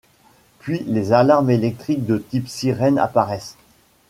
[0.57, 3.55] Puis les alarmes électriques de type sirène apparaissent.